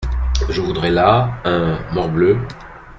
[0.49, 1.29] Je voudrais là…
[1.45, 1.77] un…
[1.93, 2.39] morbleu!…